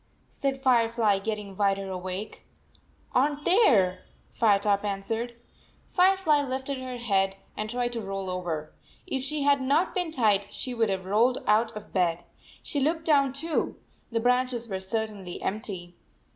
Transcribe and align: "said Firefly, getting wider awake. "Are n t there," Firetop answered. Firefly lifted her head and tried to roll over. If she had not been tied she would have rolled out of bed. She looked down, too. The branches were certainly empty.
"said 0.27 0.59
Firefly, 0.59 1.19
getting 1.19 1.55
wider 1.55 1.87
awake. 1.91 2.43
"Are 3.11 3.27
n 3.29 3.37
t 3.37 3.43
there," 3.45 3.99
Firetop 4.31 4.83
answered. 4.83 5.35
Firefly 5.89 6.41
lifted 6.41 6.79
her 6.79 6.97
head 6.97 7.35
and 7.55 7.69
tried 7.69 7.93
to 7.93 8.01
roll 8.01 8.27
over. 8.27 8.73
If 9.05 9.21
she 9.21 9.43
had 9.43 9.61
not 9.61 9.93
been 9.93 10.09
tied 10.09 10.51
she 10.51 10.73
would 10.73 10.89
have 10.89 11.05
rolled 11.05 11.43
out 11.45 11.71
of 11.77 11.93
bed. 11.93 12.23
She 12.63 12.79
looked 12.79 13.05
down, 13.05 13.31
too. 13.31 13.77
The 14.11 14.19
branches 14.19 14.67
were 14.67 14.79
certainly 14.79 15.39
empty. 15.39 15.93